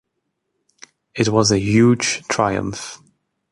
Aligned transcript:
It 1.13 1.29
was 1.29 1.51
a 1.51 1.59
huge 1.59 2.23
triumph. 2.27 2.99